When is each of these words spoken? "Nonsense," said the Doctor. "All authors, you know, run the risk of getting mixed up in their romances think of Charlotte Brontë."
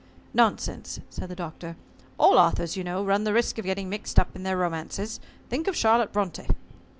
"Nonsense," 0.33 0.99
said 1.11 1.29
the 1.29 1.35
Doctor. 1.35 1.75
"All 2.17 2.39
authors, 2.39 2.75
you 2.75 2.83
know, 2.83 3.03
run 3.05 3.23
the 3.23 3.33
risk 3.33 3.59
of 3.59 3.65
getting 3.65 3.87
mixed 3.87 4.17
up 4.17 4.35
in 4.35 4.41
their 4.41 4.57
romances 4.57 5.19
think 5.47 5.67
of 5.67 5.75
Charlotte 5.75 6.11
Brontë." 6.11 6.47